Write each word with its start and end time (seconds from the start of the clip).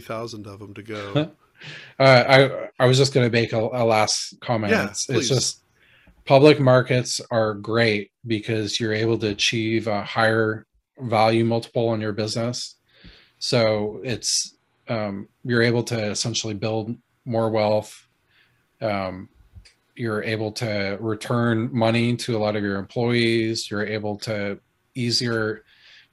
thousand 0.00 0.46
of 0.46 0.58
them 0.58 0.74
to 0.74 0.82
go. 0.82 1.12
uh, 1.98 2.24
I 2.28 2.68
I 2.78 2.86
was 2.86 2.98
just 2.98 3.14
going 3.14 3.26
to 3.26 3.32
make 3.32 3.52
a, 3.52 3.58
a, 3.58 3.84
last 3.84 4.40
comment. 4.40 4.72
Yeah, 4.72 4.90
it's, 4.90 5.08
it's 5.08 5.28
just 5.28 5.62
public 6.24 6.60
markets 6.60 7.20
are 7.30 7.54
great 7.54 8.10
because 8.26 8.80
you're 8.80 8.92
able 8.92 9.18
to 9.18 9.28
achieve 9.28 9.86
a 9.86 10.02
higher 10.02 10.66
value 10.98 11.44
multiple 11.44 11.88
on 11.88 12.00
your 12.00 12.12
business. 12.12 12.76
So 13.38 14.00
it's 14.02 14.56
um, 14.88 15.28
you're 15.44 15.62
able 15.62 15.82
to 15.84 16.10
essentially 16.10 16.54
build 16.54 16.96
more 17.24 17.50
wealth. 17.50 18.06
Um, 18.80 19.28
you're 19.94 20.22
able 20.22 20.52
to 20.52 20.98
return 21.00 21.70
money 21.72 22.16
to 22.16 22.36
a 22.36 22.38
lot 22.38 22.56
of 22.56 22.62
your 22.62 22.76
employees. 22.76 23.70
You're 23.70 23.86
able 23.86 24.16
to 24.18 24.60
easier, 24.94 25.64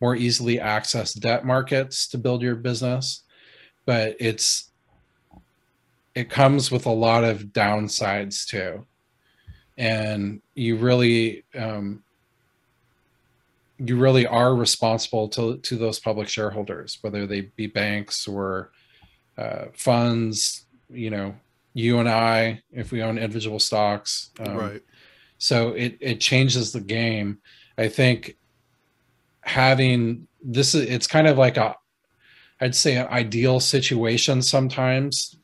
more 0.01 0.15
easily 0.15 0.59
access 0.59 1.13
debt 1.13 1.45
markets 1.45 2.07
to 2.09 2.17
build 2.17 2.41
your 2.41 2.55
business. 2.55 3.23
But 3.85 4.15
it's 4.19 4.71
it 6.15 6.29
comes 6.29 6.71
with 6.71 6.85
a 6.85 6.91
lot 6.91 7.23
of 7.23 7.45
downsides 7.45 8.47
too. 8.47 8.85
And 9.77 10.41
you 10.55 10.77
really 10.77 11.43
um, 11.55 12.03
you 13.79 13.97
really 13.97 14.25
are 14.25 14.55
responsible 14.55 15.27
to 15.29 15.57
to 15.57 15.75
those 15.75 15.99
public 15.99 16.29
shareholders 16.29 16.99
whether 17.01 17.25
they 17.25 17.41
be 17.41 17.67
banks 17.67 18.27
or 18.27 18.71
uh, 19.37 19.65
funds 19.73 20.65
you 20.89 21.09
know 21.09 21.33
you 21.73 21.97
and 21.99 22.07
i 22.07 22.61
if 22.71 22.91
we 22.91 23.01
own 23.01 23.17
individual 23.17 23.59
stocks 23.59 24.29
um, 24.45 24.55
right. 24.55 24.81
so 25.37 25.69
it 25.69 25.97
it 25.99 26.19
changes 26.21 26.71
the 26.71 26.81
game. 26.81 27.39
I 27.77 27.87
think 27.87 28.37
having 29.41 30.27
this 30.43 30.75
is 30.75 30.85
it's 30.85 31.07
kind 31.07 31.27
of 31.27 31.37
like 31.37 31.57
a 31.57 31.75
i'd 32.63 32.75
say 32.75 32.95
an 32.95 33.07
ideal 33.07 33.59
situation 33.59 34.41
sometimes 34.41 35.37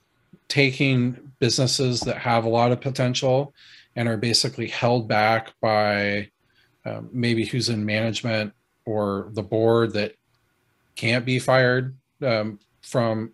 taking 0.48 1.32
businesses 1.40 2.02
that 2.02 2.18
have 2.18 2.44
a 2.44 2.50
lot 2.50 2.72
of 2.72 2.82
potential 2.82 3.54
and 3.96 4.08
are 4.08 4.18
basically 4.18 4.68
held 4.68 5.08
back 5.08 5.54
by 5.62 6.30
um, 6.86 7.10
maybe 7.12 7.46
who's 7.46 7.70
in 7.70 7.86
management 7.86 8.54
or 8.86 9.30
the 9.34 9.44
board 9.44 9.94
that 9.94 10.16
can't 10.96 11.26
be 11.26 11.40
fired 11.40 11.96
um, 12.26 12.60
from 12.82 13.32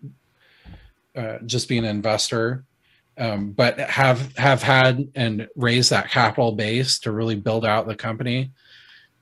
uh, 1.16 1.38
just 1.46 1.68
being 1.68 1.84
an 1.84 1.90
investor. 1.90 2.64
Um, 3.18 3.52
but 3.52 3.78
have 3.80 4.36
have 4.36 4.62
had 4.62 5.08
and 5.14 5.48
raised 5.56 5.88
that 5.88 6.10
capital 6.10 6.52
base 6.52 6.98
to 7.00 7.12
really 7.12 7.34
build 7.34 7.64
out 7.64 7.86
the 7.86 7.96
company 7.96 8.50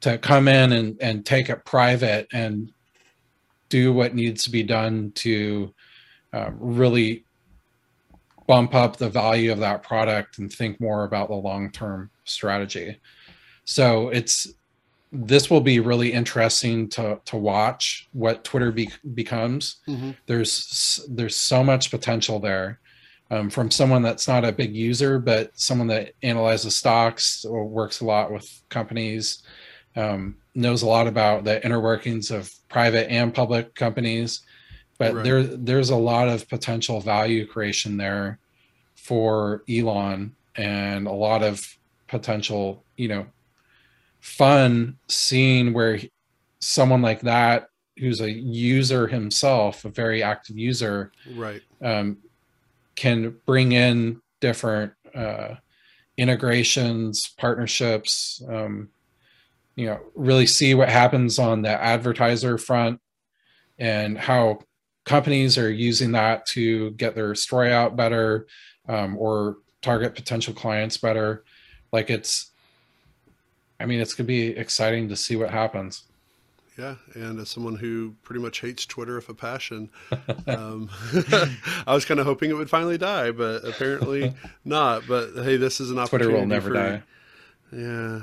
to 0.00 0.18
come 0.18 0.48
in 0.48 0.72
and, 0.72 0.96
and 1.00 1.24
take 1.24 1.48
it 1.48 1.64
private 1.64 2.26
and 2.32 2.72
do 3.68 3.92
what 3.92 4.14
needs 4.14 4.44
to 4.44 4.50
be 4.50 4.62
done 4.62 5.12
to 5.16 5.74
uh, 6.32 6.50
really 6.58 7.24
bump 8.46 8.74
up 8.74 8.96
the 8.96 9.08
value 9.08 9.50
of 9.50 9.58
that 9.58 9.82
product 9.82 10.38
and 10.38 10.52
think 10.52 10.80
more 10.80 11.04
about 11.04 11.28
the 11.28 11.34
long-term 11.34 12.10
strategy. 12.24 12.98
So 13.64 14.08
it's 14.08 14.52
this 15.12 15.48
will 15.48 15.60
be 15.60 15.78
really 15.78 16.12
interesting 16.12 16.88
to 16.88 17.20
to 17.24 17.36
watch 17.36 18.08
what 18.12 18.44
Twitter 18.44 18.72
be, 18.72 18.90
becomes. 19.14 19.76
Mm-hmm. 19.86 20.10
There's 20.26 21.06
there's 21.08 21.36
so 21.36 21.62
much 21.62 21.90
potential 21.90 22.40
there 22.40 22.80
um, 23.30 23.48
from 23.48 23.70
someone 23.70 24.02
that's 24.02 24.28
not 24.28 24.44
a 24.44 24.52
big 24.52 24.74
user, 24.74 25.18
but 25.18 25.58
someone 25.58 25.86
that 25.88 26.12
analyzes 26.22 26.76
stocks 26.76 27.44
or 27.44 27.64
works 27.64 28.00
a 28.00 28.04
lot 28.04 28.32
with 28.32 28.62
companies, 28.68 29.42
um, 29.96 30.36
knows 30.54 30.82
a 30.82 30.86
lot 30.86 31.06
about 31.06 31.44
the 31.44 31.64
inner 31.64 31.80
workings 31.80 32.30
of 32.30 32.52
private 32.68 33.10
and 33.10 33.34
public 33.34 33.74
companies 33.74 34.42
but 34.98 35.14
right. 35.14 35.24
there 35.24 35.42
there's 35.42 35.90
a 35.90 35.96
lot 35.96 36.28
of 36.28 36.48
potential 36.48 37.00
value 37.00 37.46
creation 37.46 37.96
there 37.96 38.38
for 38.94 39.62
Elon 39.68 40.34
and 40.56 41.06
a 41.06 41.12
lot 41.12 41.42
of 41.42 41.76
potential, 42.08 42.84
you 42.96 43.08
know, 43.08 43.26
fun 44.20 44.96
seeing 45.08 45.72
where 45.72 46.00
someone 46.60 47.02
like 47.02 47.20
that 47.20 47.68
who's 47.98 48.20
a 48.20 48.30
user 48.30 49.06
himself, 49.06 49.84
a 49.84 49.88
very 49.88 50.22
active 50.22 50.56
user, 50.56 51.12
right, 51.34 51.62
um, 51.82 52.16
can 52.96 53.36
bring 53.46 53.72
in 53.72 54.20
different 54.40 54.92
uh, 55.14 55.54
integrations, 56.16 57.34
partnerships. 57.36 58.42
Um, 58.48 58.88
you 59.76 59.86
know, 59.86 60.00
really 60.14 60.46
see 60.46 60.74
what 60.74 60.88
happens 60.88 61.38
on 61.38 61.62
the 61.62 61.70
advertiser 61.70 62.58
front 62.58 63.00
and 63.78 64.16
how 64.16 64.60
companies 65.04 65.58
are 65.58 65.70
using 65.70 66.12
that 66.12 66.46
to 66.46 66.90
get 66.92 67.14
their 67.14 67.34
story 67.34 67.72
out 67.72 67.96
better 67.96 68.46
um, 68.88 69.16
or 69.18 69.58
target 69.82 70.14
potential 70.14 70.54
clients 70.54 70.96
better. 70.96 71.44
Like 71.92 72.10
it's 72.10 72.50
i 73.80 73.86
mean 73.86 74.00
it's 74.00 74.14
going 74.14 74.24
to 74.24 74.28
be 74.28 74.48
exciting 74.56 75.08
to 75.08 75.16
see 75.16 75.36
what 75.36 75.50
happens. 75.50 76.04
Yeah 76.78 76.96
and 77.14 77.38
as 77.38 77.50
someone 77.50 77.76
who 77.76 78.14
pretty 78.24 78.40
much 78.40 78.60
hates 78.60 78.84
twitter 78.84 79.14
with 79.16 79.28
a 79.28 79.34
passion 79.34 79.90
um, 80.48 80.90
i 81.86 81.94
was 81.94 82.04
kind 82.04 82.18
of 82.18 82.26
hoping 82.26 82.50
it 82.50 82.54
would 82.54 82.70
finally 82.70 82.98
die 82.98 83.30
but 83.30 83.64
apparently 83.64 84.34
not. 84.64 85.04
But 85.06 85.34
hey 85.34 85.56
this 85.56 85.80
is 85.80 85.90
an 85.90 85.98
opportunity 85.98 86.30
twitter 86.30 86.40
will 86.40 86.46
never 86.48 86.70
for, 86.70 86.74
die. 86.74 87.02
yeah 87.72 88.22